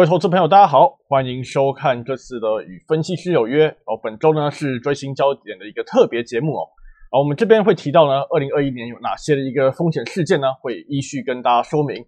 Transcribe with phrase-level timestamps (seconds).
[0.00, 4.00] 各位投资朋友，大家好，欢迎收看这次的与分析师有约哦。
[4.02, 6.64] 本周呢是追星焦点的一个特别节目哦。
[7.10, 10.46] 啊，我们这边会提到呢，二零二一年有哪些的一个风险事件呢？
[10.62, 12.02] 会依序跟大家说明。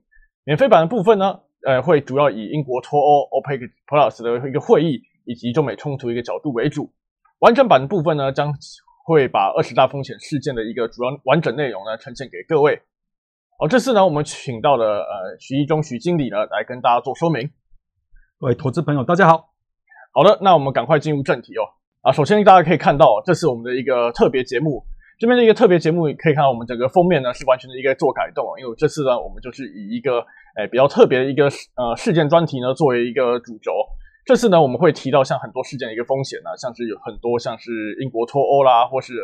[0.45, 6.91] 免费版的部分呢，呃，会主要以英国脱欧 OPEC Plus 的一个会议以及中美冲突一个角度为主。
[7.41, 8.55] 完整版的部分呢，将
[9.05, 12.81] 会把二十大风险事件的一个主要完整内容呢呈现给各位。
[13.59, 17.51] 哦，这次呢，我们请到了呃徐一中徐经理呢来跟大家做说明。
[18.43, 19.51] 各位投资朋友，大家好。
[20.13, 21.63] 好的，那我们赶快进入正题哦。
[22.01, 24.85] 啊，首先大家可以看到，这是我们的一个特别节目。
[25.17, 28.45] 这边的一个特别节目，可以看到我们整个封面呢是完全的一个做改动。
[28.59, 30.19] 因为这次呢，我们就是以一个
[30.57, 33.71] 诶比较特别的一个呃事件专题呢作为一个主轴。
[34.27, 37.71] 这次呢，我们会提到像很多事件的一个风险呢，像是有很多像是
[38.01, 39.15] 英国脱欧啦，或是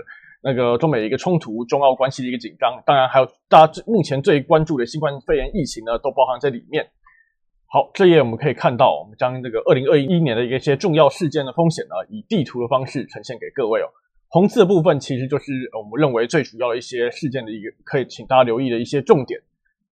[0.45, 6.89] 那个中美一个冲突、中澳关系的一个紧张，当然还有大家最目前最关注的新冠肺炎疫情呢，都包含在里面。
[7.71, 13.87] 好，这页我们可以看到，我们将这个二零二一年的一些重要事件的风险呢，以地图的方式呈现给各位哦。
[14.29, 19.39] 红字部分其实就是我们认为最主要的一些事件的一个，可以请大家留意的一些重点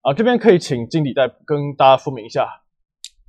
[0.02, 0.12] 啊。
[0.12, 2.44] 这边可以请经理再跟大家说明一下。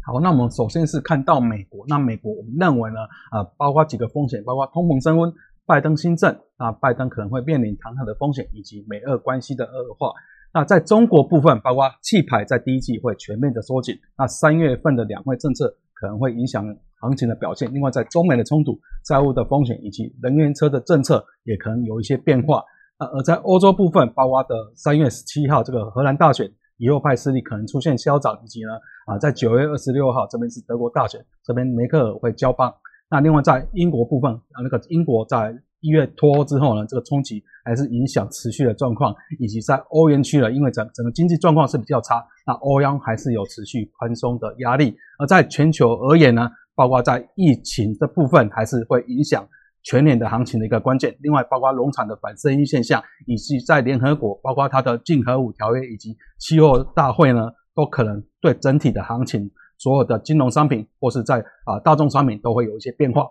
[0.07, 2.97] 好，那我们首先是看到美国，那美国我们认为呢，
[3.29, 5.31] 啊，包括几个风险，包括通膨升温、
[5.67, 10.11] 拜登新政，啊，拜登可能会面临弹劾的风险，以及美俄关系的恶化。
[10.53, 16.65] 那在中国部分，包括气牌在第一季会全面的收紧，那三月份的两会政策可能会影响
[16.99, 17.73] 行情的表现。
[17.73, 22.61] 另外，在中美的冲突、债务的风险以及能源车的政策也可能有一些变化。
[22.99, 28.73] 那而在欧洲部分，包括的三月十七号这个荷兰大选，右派势力可能出现消长，以及呢
[29.05, 32.73] 啊，在九月二十六号这边是德国大选，这边梅克尔会交棒。
[33.09, 44.95] 那另外在英国部分啊，那个英国在一月脱欧之后呢，这个冲击还是影响持续的状况，以及在欧元区了，因为整整个经济状况是比较差，那欧央还是有持续宽松的压力。
[45.19, 49.47] 而在全球而言呢，包括在疫情的部分，还是会影响
[49.83, 51.15] 全年的行情的一个关键。
[51.21, 59.49] 另外，包括农场的反声音现象，以及在联合国，包括它的禁核武条约以及气候大会呢，都可能对整体的行情，
[59.79, 63.25] 所有的金融商品或是在啊大众商品都会有一些变化。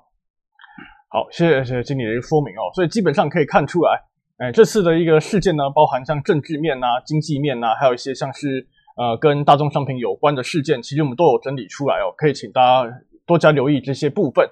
[1.13, 2.71] 好，谢谢谢谢经理的一个说明哦。
[2.73, 4.01] 所以基本上可以看出来，
[4.39, 8.65] 哎，这次的一个事件呢，包含像政治面呐、经济面呐，还有一些像是
[8.97, 14.49] 呃跟大众商品有关的事件，其实我们都有整理出来哦，可以请大家多加留意这些部分。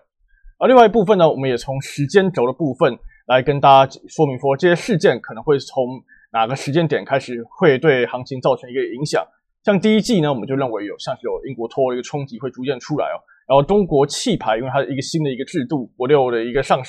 [0.58, 2.98] 而另外一部分呢，我们也从时间轴的部分
[3.28, 6.02] 来跟大家说明说，这些事件可能会从
[6.32, 9.24] 哪个时间点开始会对行情造成一个影响。
[9.62, 13.22] 像第一季呢，我们就认为有像是有英国脱欧的一个冲击会逐渐出来哦。
[13.48, 16.80] 然后中国气牌，因为它一个新的一个制度，国六的一个上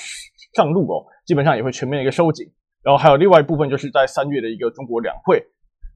[0.54, 2.46] 上路哦，基本上也会全面的一个收紧。
[2.82, 5.42] 然后还有另外一部分，就是在三月的一个中国两会，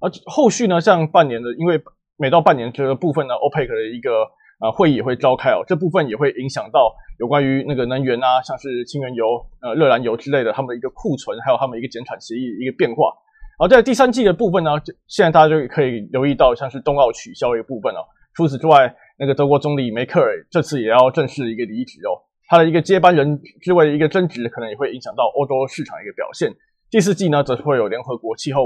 [0.01, 1.79] 而后续呢，像半年的，因为
[2.17, 4.25] 每到半年这个部分呢，OPEC 的一个
[4.61, 9.25] 呃会议也会召开哦，这部分也会影响到有关于那个能源啊，像是氢原油、
[9.61, 13.13] 呃热燃油之类的，他们的一个库存，还有他们一个减产协议一个变化。
[13.59, 14.71] 而在第三季的部分呢，
[15.09, 18.01] 现在大家就可以留意到，像是冬奥取消一个部分哦。
[18.35, 26.53] 除此之外，那个德国总理梅克尔这次也要正式一个离职哦，他的一个接班人之位的一个争执，可能也会影响到欧洲市场一个表现。
[26.91, 28.63] 第四季呢，则会有联合国气候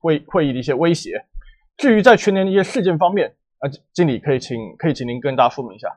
[0.00, 1.12] 会会议的一些威胁。
[1.76, 5.88] 至于在全年的一些事件方面，啊，经理可以请可以请您跟大家说明一下。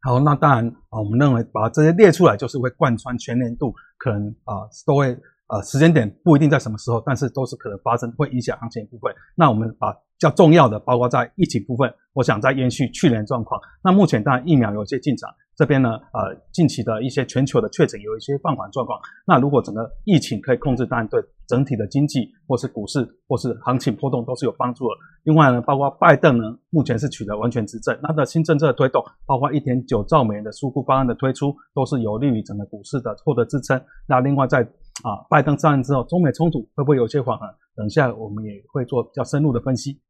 [0.00, 5.08] 好，那当然啊，我们认为把这些列出来，就是会贯穿全年度，可能啊都会
[5.48, 9.14] 呃时间点不一定在什么时候，但是都是可能发生会影响行情的部分。
[9.34, 13.60] 那我们把较重要的，包括在疫情部分，我想在延续去年状况。
[13.84, 18.98] 那目前当然疫苗有些进展，这边呢，呃，近期的一些全球的确诊有一些放缓状况。
[19.26, 24.90] 那如果整个疫情可以控制，当然对整体的经济或是股市或是行情波动都是有帮助的。
[25.24, 33.78] 另外呢，包括拜登呢，目前是取得完全执政，他的新政策的推动，包括一点九兆美元的纾困方案的推出，都是有利于整个股市的获得支撑。
[34.08, 34.62] 那另外在
[35.04, 37.44] 啊，拜登上任之后，中美冲突会不会有些缓和？
[37.76, 40.00] 等一下我们也会做比较深入的分析。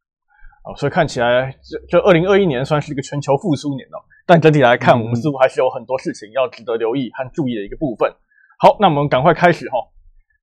[0.66, 8.12] 哦，所以看起来这这二零二一年算是一个全球复苏年哦，但整体来看，我们似乎还是有很多事情要值得留意和注意的一个部分。
[8.58, 9.78] 好，那我们赶快开始哈。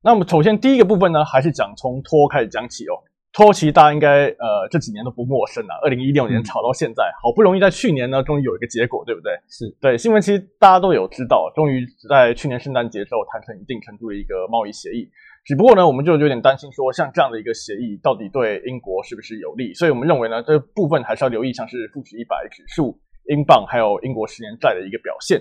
[0.01, 2.95] 那么首先第一个部分呢，还是讲从脱开始讲起哦。
[3.33, 9.33] 脱其实大家应该呃这几年都不陌生了，二零一六年炒到现在，好不容易在去年呢，终于有一个结果，对不对？
[9.49, 15.09] 是对新闻其实大家都有知道，终于在去年圣诞节之后谈成一定程度的一个贸易协议。
[15.45, 19.73] 只不过呢，我们就有点担心，说像这样的一个协议到底对英国是不是有利？
[19.73, 22.97] 所以我们认为呢，这部分还是要留意，像是富时一百指数、
[23.27, 25.37] 英镑还有英国十年债的一个表现。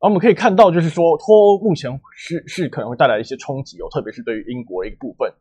[0.00, 5.32] 而我们可以看到，就是说脱欧目前是是可能会带来一些冲击哦，特别是对于英国一个部分。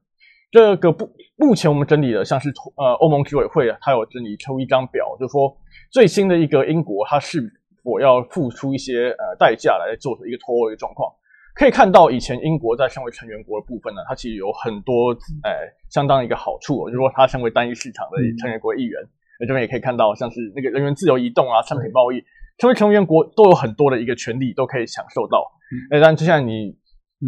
[0.52, 5.58] 这个不，目前我们整理的像是呃欧盟执委会啊，它有整理出一张表，就说
[5.92, 7.42] 最新的一个英国它是
[7.84, 11.12] 否要付出一些呃代价来做出一个脱欧的状况。
[11.56, 15.12] 可以看到，以前英国在身为成员国的部分呢，它其实有很多
[15.44, 15.52] 呃
[15.90, 16.90] 相当一个好处。
[16.90, 19.00] 如果它身为单一市场的成员国一员，
[19.40, 22.24] 那这边也可以看到，像是那个人员自由移动啊、商品贸易，
[22.58, 25.52] 成为成员国都有很多的一个权利都可以享受到。
[25.92, 26.76] 哎，但就像你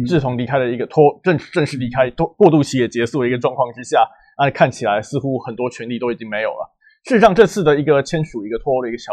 [0.06, 4.04] 自从离开了一个脱正正式离开脱过渡期也结束的一个状况之下，
[4.38, 6.75] 那看起来似乎很多权利都已经没有了。
[7.06, 9.12] 事实上，这次的一个签署一个脱欧的一个小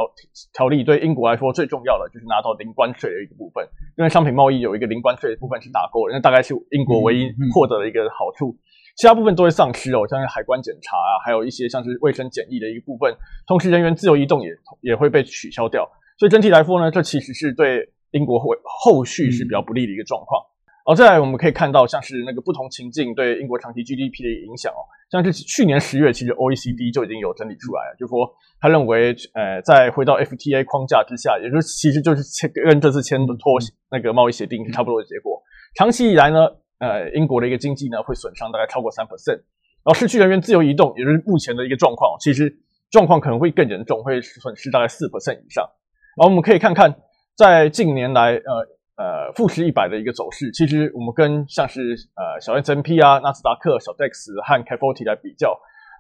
[0.51, 3.63] 条例，对英国来说最重要的就是拿到零关税的一个部分，
[3.95, 8.57] 因为商品贸易有一个零关税的部分是打勾的，那大概是英国唯一获得的一个好处，
[8.97, 14.49] 其他部分都会丧失哦，像是海关检查啊，还有一些像是卫生检疫的一个部分，同时人员自由移动也
[14.81, 15.87] 也会被取消掉，
[16.17, 20.41] 所以整体来说呢，这其实是对英国会后续是比较不利的一个状况。
[20.85, 33.53] 哦，再来我们可以看到，像是那个不同情境对英国长期 GDP 的影响哦，像是去年十月，其实 OECD 就已经有整理出来了，就说他认为，呃，在回到 FTA 框架之下，也就是其实就是签跟这次签的脱
[33.89, 35.41] 那个贸易协定是差不多的结果。
[35.75, 36.39] 长期以来呢，
[36.80, 39.39] 呃，英国的一个经济呢会损伤大概超过三 percent，
[39.86, 42.53] 然后失去人员自由移动，也就是目前的一个状况，其实
[42.91, 45.63] 状况可能会更严重，会损失大概四 percent 以上。
[46.18, 46.94] 然后我们可以看看，
[47.38, 48.68] 在近年来，呃。
[48.95, 55.49] 呃，富时一百的一个走势，其实我们跟像是呃小 S M P 啊、纳斯达克、小 DAX 和 c a f o r t y 来比较，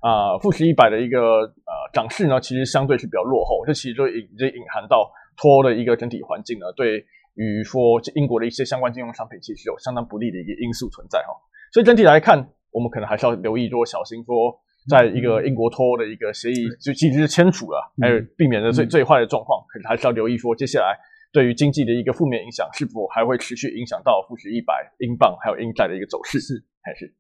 [0.01, 3.65] 啊，富时一百的一个呃涨势呢，其实相对是比较落后。
[3.65, 7.03] 这其实就已经隐含到脱欧的一个整体环境呢，对
[7.33, 11.33] 于说英国的一些相关金融商品，其实有相当不利的一个因素存在哈。
[11.71, 14.53] 所以整体来看，我们可能还是要留意，说小心说，
[14.87, 20.95] 在一个英国脱欧的一个协议就其实是签署了，还有避免的最最坏的状况，可是还是要留意说接下来。
[21.33, 26.39] 对于经济的一个负面影响，是否还会持续影响到富时一百、英镑还有英债的一个走势？
[26.39, 27.11] 是还是？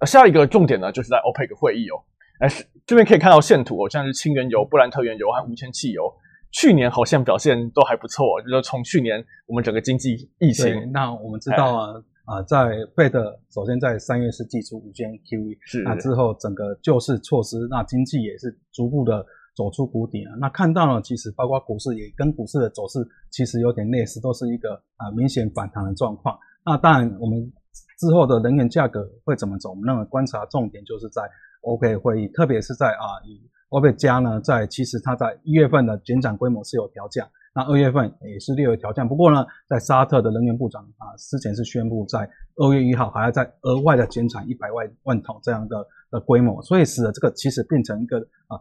[0.00, 2.02] 呃，下一个重点呢，就是在 OPEC 会议哦。
[2.40, 6.12] 哎，是这边可以看到线图哦，像是轻原油、布兰特原油和无铅汽油，
[6.50, 8.42] 去年好像表现都还不错。
[8.42, 11.94] 就是从去年我们整个经济疫情，那我们知道啊
[12.24, 19.24] 啊，在费德首先在三月是祭出无限 QE，是那之后整个救市措施，那经济也是逐步的。
[19.58, 26.38] 走出谷底啊，那看到了，其实包括股市也跟股市的走势其实有点类似，都是一个啊明显反弹的状况。
[26.64, 27.52] 那当然，我们
[27.98, 29.70] 之后的能源价格会怎么走？
[29.70, 31.22] 我们认为观察重点就是在
[31.62, 39.08] OK 会议，特别是在啊以 OPEC 加呢，在其实它在一月份的减产规模是有调降，那二月份也是略有调降。
[39.08, 48.54] 不过呢，在沙特的能源部长啊之前是宣布在二月一号还要再额外的减产一百万万桶这样的的规模，所以使得这个其实变成一个啊。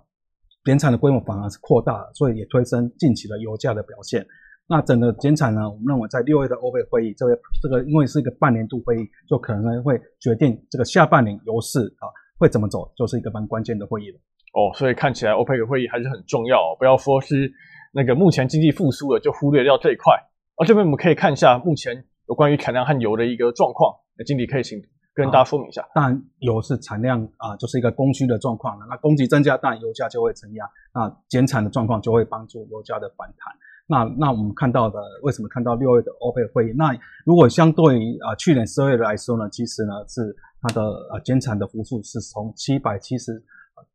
[0.68, 4.28] 减产的规模反而是扩大了，所以也推升近期的油价的表现。
[4.68, 14.18] 那整个减产呢，我们认为在六月的欧佩会议，这个这个因为是一个半年度会议，就可能会决定这个下半年油市啊会怎么走，就是一个蛮关键的会议了。
[14.52, 17.50] 哦，所以看起来欧佩克会议还是很重要，不要说是
[17.94, 20.14] 那个目前经济复苏了就忽略掉这一块。
[20.58, 23.96] 而这边我们可以看一下目前有关于产量和油的一个状况。
[24.18, 24.78] 那经理可以请。
[25.18, 28.86] 跟大家说明一下，当然油是产量啊，就是一个供需的状况了。
[28.88, 30.64] 那供给增加，当然油价就会承压。
[30.94, 33.52] 那减产的状况就会帮助油价的反弹。
[33.88, 36.74] 那那我们看到的，为什么看到六月的欧佩会议？
[36.78, 36.96] 那
[37.26, 43.44] 如果相对于啊去年十二月来说呢，其实呢是它的呃减产的幅度是从七百七十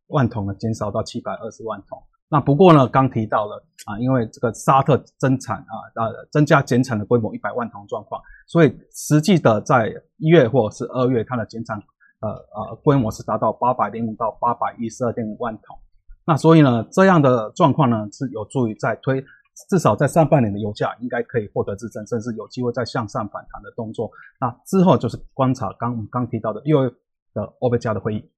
[0.09, 2.02] 万桶呢减少到七百二十万桶。
[2.33, 11.77] 那不过呢，刚提到了啊，因为这个沙特增产啊，呃，增加减产的规模一百万桶状况，所以实际的在一月或是二月，它的减产
[12.21, 15.77] 呃呃规模是达到八百零五到八百一十二点五万桶。
[16.25, 19.23] 那所以呢，这样的状况呢，是有助于在推，
[19.69, 24.11] 至少在上半年的油价应该可以获得支撑，甚至有机会再向上反弹的动作。
[24.41, 26.91] 那之后就是观察刚刚提到的六月
[27.35, 28.31] 的欧贝加的会议。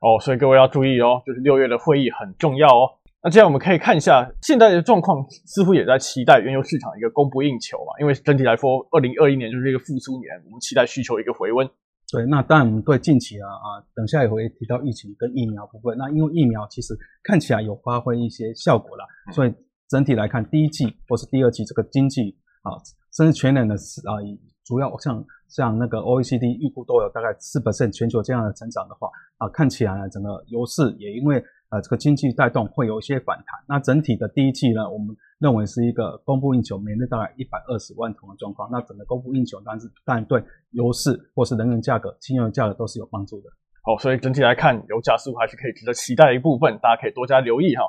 [0.00, 2.90] 哦，所以各位要注意哦，就是六月的会议很重要哦。
[3.26, 7.90] 那这样我们可以看一下现在的状况，似乎也在期待原油市场一个供不应求嘛。
[7.98, 11.68] 因为整体来说，二零二一年就是一个复苏年，我们期待需求一个回温。
[12.12, 15.98] 对，那当然我们对近期啊啊，等下也会提到疫情跟疫苗部分。
[15.98, 19.52] 那因为疫苗其实看起来有发挥一些效果了，所以
[19.88, 22.78] 整体来看，第一季或是第二季这个经济啊，
[23.12, 24.22] 甚至全年的啊，
[24.64, 31.42] 主要像像那个 OECD 预估都有大概四 percent 全球这样的成长的话啊，看起来呢整个油市也因为。
[31.70, 33.46] 呃，这个经济带动会有一些反弹。
[33.68, 38.68] 那整体的第一季呢，我们认为是一个供不应求，每日大概一百二十万桶的状况。
[38.70, 43.50] 那整个供不应求，但是但对油市或是能源价格、轻油价格都是有帮助的。
[43.82, 47.82] 好，所以整体来看，油价似乎还是可以值得期待的一部分，大家可以多加留意哈。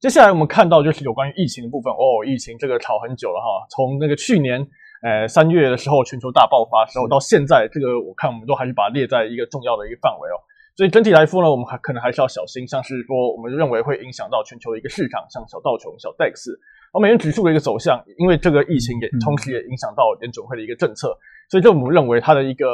[0.00, 4.66] 接下来我们看到就是有关于疫情的部分哦，疫情这个炒很久了哈，从那个去年
[5.02, 10.38] 呃三月的时候全球大爆发时候，到现在这个我看我们都还是把它列在一个重要的一个范围哦。
[10.74, 16.48] 所以整体来说呢，我们还可能还是要小心，像是说我们认为会影响到全球的一个市场，像小道琼、小 DEX，
[16.94, 21.14] 而美元指数的一个走向，因为这个疫情也同时也影响到联准会的一个政策，
[21.50, 22.66] 所以这我们认为它的一个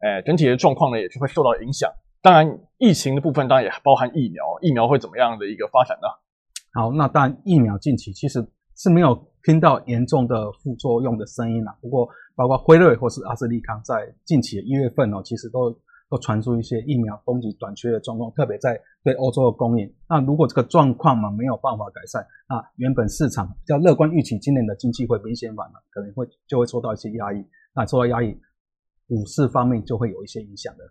[0.00, 1.92] 呃整体的状况呢，也是会受到影响。
[2.22, 6.08] 当然，疫情的部分当然也包含疫苗，疫苗会怎么样的一个发展呢？
[6.72, 8.42] 好，那当然疫苗近期其实
[8.76, 11.76] 是没有听到严重的副作用的声音啦。
[11.82, 15.70] 不过，包括辉瑞或是阿斯利康在近期的一月份哦，其实都。
[16.12, 19.90] 都传出一些疫苗供给短缺的状况，特别在对欧洲的供应。
[20.06, 27.42] 那如果这个状况嘛没有办法改善，那原本市场比较乐观预期今年的经济会明显反弹，可能会就会受到一些压抑。
[27.74, 28.38] 那受到压抑，
[29.08, 30.84] 股市方面就会有一些影响的。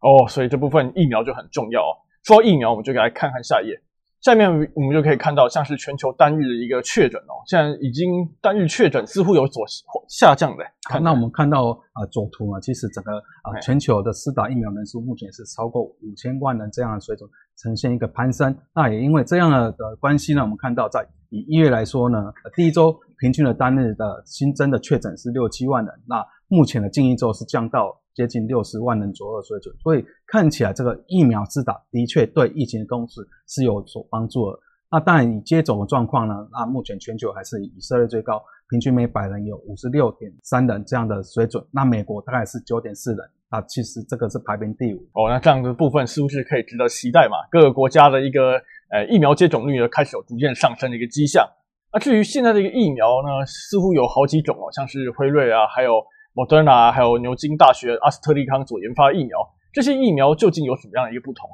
[0.00, 1.96] 哦，所以这部分疫苗就很重要哦。
[2.24, 3.80] 说到疫苗，我们就来看看下一页。
[4.20, 9.64] 下面我们就可以看到，像是全球单日的一个确诊哦，现在已经单日确诊似乎有所
[10.08, 10.64] 下降的。
[10.90, 18.56] 好，那我们看到啊，左图呢，其实整个啊全球的施打疫苗人数目前是超过五千万人这样的水准，呈现一个攀升。
[18.74, 27.96] 那也因为这样的的关系呢，我们看到在以一月来说呢，第一周平均的单日的新增的确诊是六七万人，那目前的近一周是降到。
[28.16, 34.58] 接近六十万人左右水准，所以看起来这个疫苗施打的确对疫情的控制是有所帮助的。
[34.90, 41.62] 那当然，以接种的状况呢，那目前全球还是以色列最高，平均每百人有五十六点三人这样的水准。
[41.70, 43.20] 那美国大概是九点四人，
[43.50, 44.98] 那其实这个是排名第五。
[45.12, 47.36] 哦，那这样的部分是不是可以值得期待嘛？
[47.50, 48.52] 各个国家的一个
[48.90, 51.46] 呃疫苗接种率呢，开始有逐渐上升的一个迹象。
[51.92, 56.00] 那至于现在的一个疫苗呢，似乎有好几种哦，像是辉瑞啊，还有。
[56.36, 59.38] Moderna 还有牛津大学阿斯特利康所研发的疫苗，
[59.72, 61.48] 这些疫苗究竟有什么样的一个不同？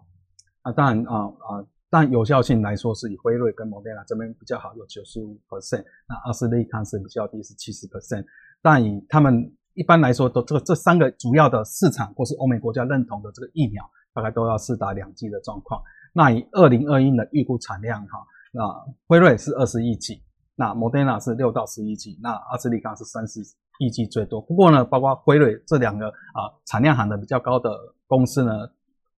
[0.62, 8.25] 啊，当然啊啊，但有效性来说是以辉瑞跟 Moderna 这边比较好，有九十五 percent，那阿斯利康是比较低，是七十 percent。
[8.61, 15.81] 但以他们一般来说都这个这三个主要的市场或是欧美国家认同的这个疫苗，大概都要四打两剂的状况。
[16.12, 18.19] 那以二零二一的预估产量哈，
[18.51, 18.62] 那
[19.07, 20.25] 辉瑞是二十亿剂，
[20.57, 23.41] 那 Moderna 是六到十一剂，那阿斯利康是三十。
[23.81, 27.71] 预计最多，不过呢，包括辉瑞这两个啊产量含的比较高的
[28.07, 28.52] 公司呢，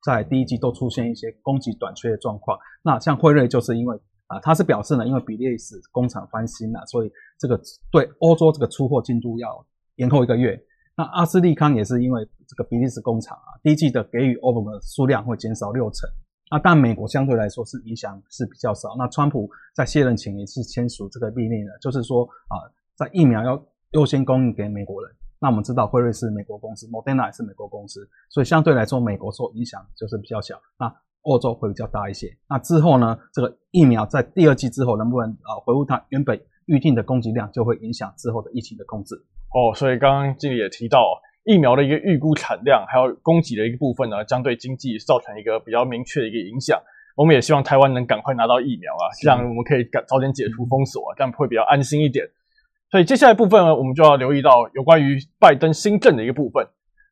[0.04, 2.58] 在第一季都出现一些供给短缺的状况。
[2.82, 7.60] 那像辉瑞就是因为啊，它是表示呢，因为比利时工厂翻新了，所以这个
[7.92, 10.58] 对欧洲这个出货进度要延后一个月。
[10.96, 16.10] 那阿斯利康也是因为这个比利时工厂啊，第一季的给予欧盟的数量会减少六成。
[16.52, 18.96] 那但美国相对来说是影响是比较少。
[18.96, 22.62] 那川普在卸任前也是签署这个命令的，就是说啊，
[22.96, 23.56] 在疫苗要
[23.94, 25.12] 优先供应给美国人。
[25.40, 30.60] 那我们知道辉瑞是美国公司，Moderna 也是美国公司，所以相对来说，美国受影响就是比较小。
[30.80, 32.28] 那欧洲会比较大一些。
[32.48, 39.16] 那之后呢，这个疫苗在第二季之后能不能啊回复它原本预定的供给量，就会影响之后的疫情的控制。
[39.54, 41.00] 哦，所以刚刚经理也提到，
[41.44, 46.82] 疫苗的一个预估产量还有供给的一个部分呢，将对经济造成一个比较明确的一个影响。
[47.16, 52.26] 我们也希望台湾能赶快拿到疫苗啊，这样我们可以赶早点解除封锁，这样会比较安心一点。
[52.94, 56.64] 所以接下来部分呢，我们就要留意到有关于拜登新政的一个部分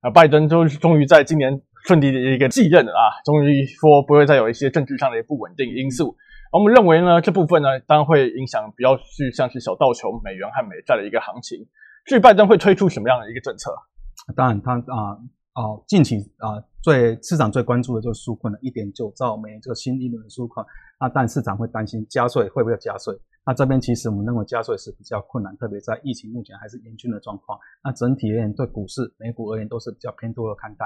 [0.01, 0.11] 啊。
[0.11, 6.15] 拜登终终于在今年顺利的一个继任了啊，终于说不会再有一些政治上的不稳定因素。
[6.51, 11.57] 我们认为呢，这部分呢，当然会影响比较是像是小道球、美元和美债的一个行情。
[12.05, 13.73] 至于拜登会推出什么样的一个政策？
[14.35, 15.17] 当然，他啊
[15.53, 20.63] 啊，近期啊最市场最关注的就是纾困了，一点九兆美元这个新一轮的纾困。
[21.00, 23.17] 那但市场会担心加税会不会加税？
[23.45, 27.57] 那这边其实我们认为加税是比较困难，特别在疫情目前还是严峻的状况。
[27.83, 30.86] 那整体而言，对股市、美股而言都是比较偏多的看待。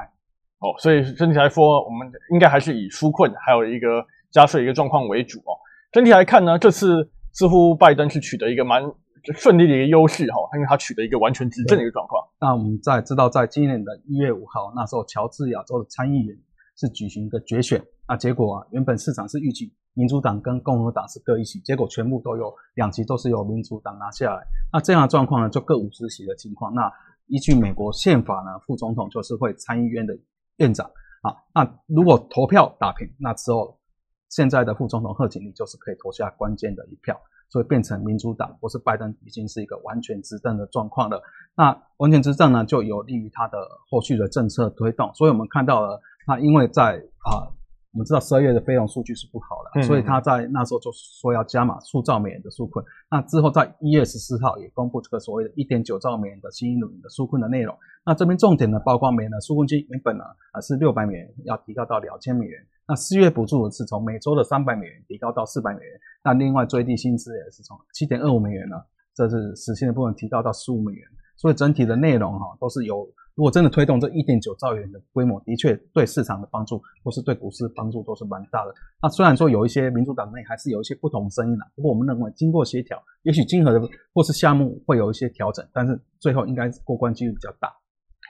[0.60, 5.52] 哦，所以整体来说，我们应该还是以纾困还有一个加税一个状况为主哦。
[5.92, 8.82] 整体来看呢，这次似乎拜登是取得一个蛮
[9.34, 12.26] 顺利的一个优势哈，因为他取得一个完全执政的一个状况。
[12.40, 16.38] 那我们在知道，在今年的一月五号，那时候乔治亚州的参议员
[16.78, 19.74] 是举行一个决选，那结果啊，原本市场是预计。
[19.96, 24.46] 民主党跟共和党是各一席，结果全部都有两席都是由民主党拿下来。
[24.72, 26.74] 那这样的状况呢，就各五十席的情况。
[26.74, 26.92] 那
[27.28, 30.14] 依据美国宪法呢，副总统就是会参议院的
[30.58, 30.86] 院长
[31.22, 31.34] 啊。
[31.54, 33.80] 那如果投票打平，那之后
[34.30, 37.18] 现在的副总统贺锦丽就是可以投下关键的一票，
[37.50, 41.22] 所以变成民主党或是拜登已经是一个完全执政的状况了。
[41.56, 43.58] 那完全执政呢，就有利于他的
[43.90, 45.10] 后续的政策推动。
[45.14, 47.48] 所以我们看到了，那因为在啊。
[47.96, 52.84] 我们知道十二月的非农数据是不好的，所以他在那时候就说要加码数兆美元的纾困。
[53.10, 57.74] 那之后在一月十四号也公布这个所谓的一点九兆美元的新一轮的纾困的内容。
[58.06, 62.62] 那这边重点呢，包括美元的纾困金原本呢啊是六百美元，要提高到两千美元。
[62.86, 65.92] 那四月补助是从每周的三百美元提高到四百美元。
[66.22, 68.76] 那另外最低薪资也是从七点二五美元呢，
[69.16, 71.08] 这是实现的部分提高到十五美元。
[71.38, 78.74] 所以整体的内容哈都是有，如果真的推动这一点九兆元的规模，的确对市场的帮助或是对股市帮助都是蛮大的。
[79.02, 87.70] 那虽然说有一些民主党内还是有一些不同声音的，不过我们认为经过协调，也许金额的或是项目会有一些调整，但是最后应该过关几率比较大。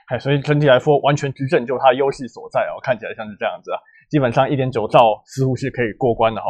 [0.08, 3.78] 哎，所以整体来说，完全执政就是它优势所在哦，看起来像是这样子啊。
[4.10, 6.46] 基本上一点九兆似乎是可以过关的哈，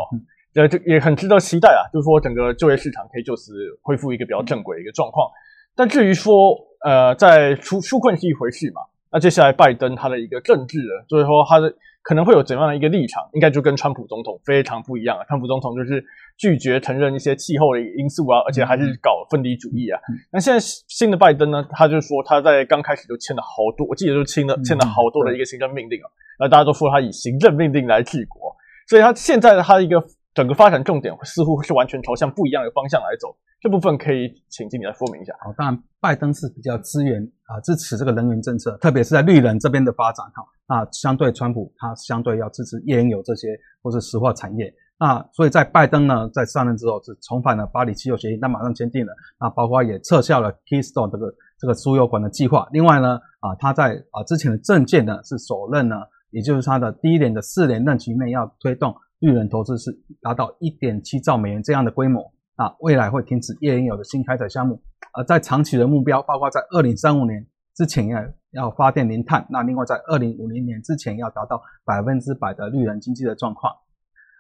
[0.55, 1.85] 呃，这也很值得期待啊。
[1.93, 5.31] 就是说整个就业市场可以就此恢复一个比较正轨的一个状况。
[5.77, 8.81] 但至于说，呃，在出纾困是一回事嘛，
[9.13, 15.25] 那接下来拜登他的一个政治的，就是说他的可能会有怎样的一个立场，应该就跟川普总统非常不一样了。
[15.29, 16.03] 川普总统就是
[16.39, 20.01] 拒绝承认一些气候的因素啊，而且还是搞分离主义啊。
[20.33, 26.09] 那现在新的拜登呢，他就说他在刚开始就签了好多，我记得就签了签了好多的一个行政命令啊。
[26.39, 28.55] 那大家都说他以行政命令来治国，
[28.89, 30.01] 所以他现在的他一个
[30.37, 33.35] 整个发展重点似乎是完全朝向不一样的方向来走。
[33.59, 35.33] 这部分可以请经理来说明一下。
[35.41, 40.45] 好，当然拜登是比较支援啊支持这个能源政策，特别是在绿能这边的发展哈。
[40.69, 43.49] 那相对川普，他相对要支持页岩油这些
[43.83, 44.71] 或是石化产业。
[44.99, 49.15] 那所以在拜登呢在上任之后是重返了巴黎气候协议，那马上签订了。
[49.41, 52.69] 那包括也撤销了 Keystone 这个这个输油管的计划。
[52.73, 55.97] 另外呢啊他在啊之前的政见呢是首任呢。
[56.31, 64.81] 也就是他的第一年的四年任期内要推动绿能投资是达到一点七兆美元这样的规模，那未来会停止页岩油的新开采项目，
[65.13, 68.21] 而在长期的目标，包括在二零三五年之前要
[68.53, 73.73] 要发电零碳，那另外在二零五零年之前要达到百分之百的绿能经济的状况，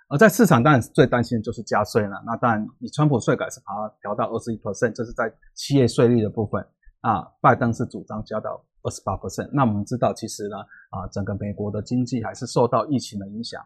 [0.08, 6.64] 而在市场当然最担心的就是加税了，那当然你川普税改是把它调到二十一 percent，这是在企业税率的部分，
[7.00, 8.62] 啊，拜登是主张加到。
[8.82, 10.58] 二十八 percent，那我们知道，其实呢，
[10.90, 13.60] 啊，整个美国的经济还是受到疫情的影响，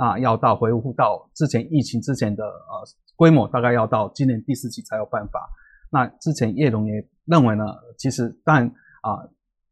[0.00, 2.72] 那要到恢复到之前疫情之前的呃
[3.16, 5.46] 规模，大概要到今年第四季才有办法。
[5.92, 7.64] 那之前叶龙也认为呢，
[7.98, 8.66] 其实但
[9.02, 9.20] 啊，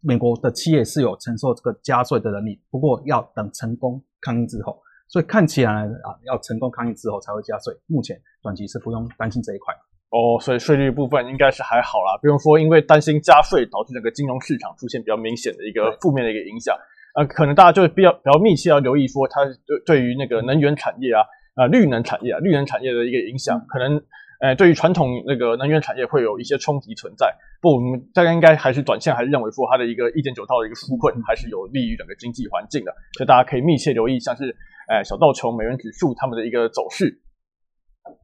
[0.02, 7.74] 美国的企业是有承受这个加税的能力，不过要等成功抗疫之后，所以看起来啊，要成功抗疫之后才会加税。
[7.86, 9.74] 目前短期是不用担心这一块。
[10.10, 16.76] 哦，所以税率部分应该是还好啦，不用说，因为担心加税导致整个金融市场出现比较明显的一个负面的一个影响，
[17.14, 21.22] 呃，可能大家就比较比较密切要留意说，它对对于那个能源产业啊，
[21.56, 24.00] 呃，绿能产业啊，绿能产业的一个影响，可能，
[24.40, 27.34] 呃，对于传统那个能源产业会有一些冲击存在。
[27.60, 34.54] 不，我们大家应该还是短线还是认为说，它的一个一点九套的一个纾困还是有利于整个经济环境的，所以大家可以密切留意，像是，
[34.88, 37.20] 呃，小道琼、美元指数它们的一个走势。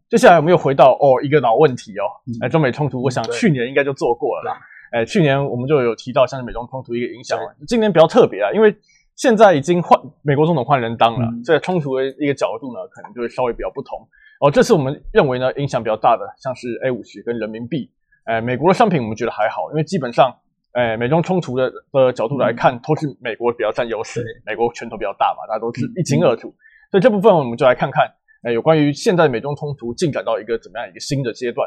[0.09, 2.05] 接下来我们又回到哦一个老问题哦，
[2.41, 4.61] 哎，中美冲突，我想去年应该就做过了啦。
[4.95, 8.73] 哎，去年我们就有提到像是美中冲突一个影响，今年比较特别啊，因为
[9.17, 13.99] 现在已经换美国总统换人当了，所以冲突的一个角度呢，可能就会稍微比较不同。
[14.39, 17.91] 哦，这次我们认为呢，影响比较大的像是 A 五十跟人民币，
[18.23, 20.33] 哎，美国的商品我们觉得还好，因为基本上，
[20.75, 26.55] 哎，美中冲突的的角度来看，都是美国比较占优势，美国拳头比较大嘛，大家都是一清二楚。
[26.93, 28.09] 所以这部分我们就来看看。
[28.45, 31.67] 哎，有关于现在美中冲突进展到一个怎么样一个新的阶段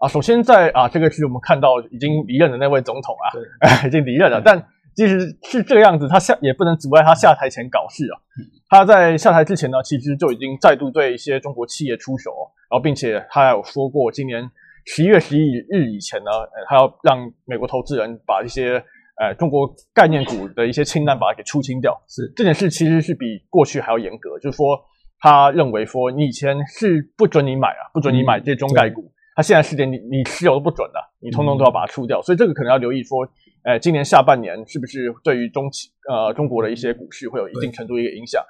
[0.00, 0.08] 啊？
[0.08, 3.28] 首先在啊，这个是我们看到已经离任的那位总统啊，
[3.86, 4.42] 已经离任了。
[4.44, 4.60] 但
[4.96, 8.18] 即使是这个样子，他下也不能阻碍他下台前搞事啊。
[8.68, 12.30] 他在下台之前呢，其实就已经再度对一些中国企业出手，
[12.70, 14.50] 然后并且他还有说过，今年
[14.86, 16.30] 十一月十一日以前呢，
[16.68, 18.82] 他要让美国投资人把一些
[19.20, 22.00] 呃中国概念股的一些清单把它给出清掉。
[22.08, 24.66] 是这件事其实是比过去还要严格，就是说。
[25.22, 29.12] 他认为说，你以前是不准你买啊，不准你买这些中概股。
[29.40, 32.20] 他现在是连你你持有都不准的，你通通都要把它出掉。
[32.20, 33.26] 所以这个可能要留意说，
[33.62, 38.44] 哎，今年下半年是不是对于中期呃中国的一些股市会有一定程度一个影响？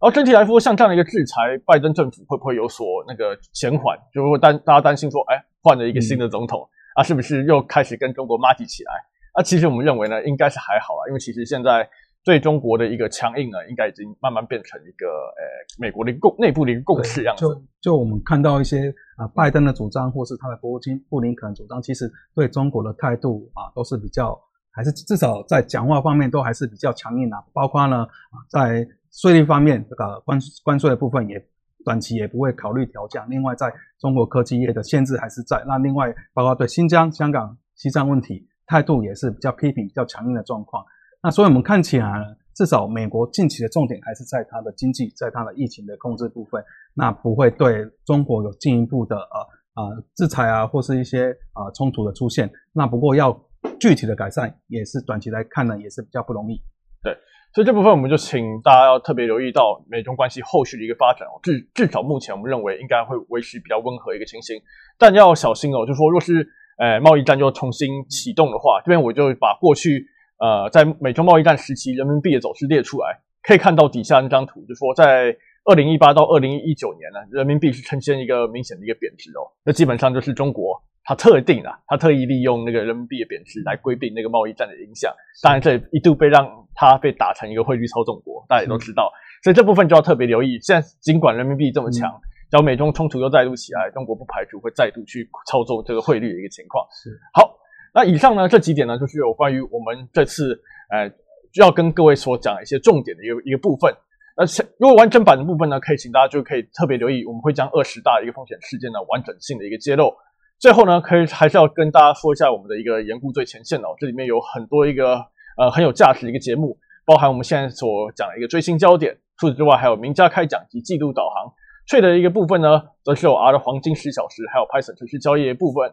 [0.00, 3.98] 然后整体来说，像这样的一个制裁，拜登政府会不会有所那个减缓？
[4.14, 8.92] 就如果担大家担心说，哎，换了一个新的总统啊，是不是又开始跟中国骂起起来？
[9.34, 11.86] 啊，其实我们认为呢，应该是还好啊，因为其实现在。
[12.22, 15.42] 对中国的一个强硬呢，应该已经慢慢变成一个呃
[15.78, 17.46] 美国的共内部的一个共识样子。
[17.46, 24.38] 就就我们看到一些啊，拜登的主张，或是他的国务卿布林肯主张，其实对中国的态度啊，都是比较
[24.70, 27.36] 还是至少在讲话方面都还是比较强硬的。
[27.54, 31.42] 包括呢啊，在税率方面，这个关关税的部分也
[31.86, 33.28] 短期也不会考虑调降。
[33.30, 35.64] 另外，在中国科技业的限制还是在。
[35.66, 40.84] 那另外，包括对新疆、香港、西藏问题态度也是比较批评、比较强硬的状况。
[41.22, 42.06] 那所以我们看起来，
[42.54, 52.50] 至少美国近期的重点还是在它的经济，在它的疫情的控制部分，那不会对中国有进一步的呃呃制裁啊，或是一些啊冲突的出现。
[52.72, 53.38] 那不过要
[53.78, 56.60] 具体的改善，也是短期来看呢，也是比较不容易。
[57.02, 57.14] 对，
[57.54, 61.38] 所以这部分我们就请大家要特别留意到美中关系后续的一个发展哦。
[61.42, 64.56] 至至少目前我们认为应该会维持比较温和一个情形，
[64.98, 66.48] 但要小心哦，就说若是。
[66.80, 70.06] 呃贸易战又重新启动的话，这边我就把过去
[70.40, 89.12] 呃在美中贸易战时期人民币的走势列出来，可以看到底下那张图，就说在二零一八到二零一九年呢，人民币是呈现一个明显的一个贬值哦，那基本上就是中国它特定啊，它特意利用那个人民币的贬值来规避那个贸易战的影响，当然这一度被让它被打成一个汇率操纵国，大家也都知道，
[89.44, 90.58] 所以这部分就要特别留意。
[90.60, 92.20] 现在尽管人民币这么强。
[92.50, 96.84] 只要美中冲突又再度起来，中国不排除会再度去操纵这个汇率的一个情况。
[96.90, 97.48] 是好，
[97.92, 101.10] 那以上呢这几点呢，就是有关于我们这次呃
[101.54, 103.92] 要跟各位所讲一些重点的一个一个部分。
[104.36, 104.44] 那
[104.78, 110.14] 如果完整版的部分呢，可以请大家就可以特别留意，我们会将二十大一个风险事件的完整性的一个揭露。
[110.58, 115.16] 最后呢，可以还是要跟大家说一下我们的一个研故最前线哦，这里面有很多一个
[115.58, 121.52] 呃很有价值的一个节目，包含我们现在所讲的一个追星焦点，除此之外还有名家开讲及季度导航。
[121.86, 125.92] 税的一个部分呢，则是有 R 的黄金十小时，还有 Python 程序交易的部分。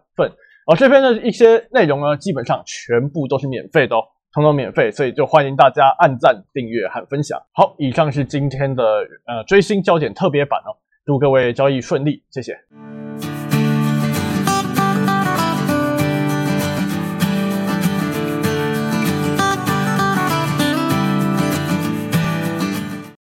[0.70, 4.04] 而这边的一些内容呢，基本上全部都是免费的哦，
[4.34, 7.42] 通通免费，所以就欢迎大家按赞、订阅和分享。
[7.54, 8.84] 好，以上是今天的
[9.26, 10.76] 呃追星焦点特别版哦，
[11.06, 12.58] 祝各位交易顺利，谢谢。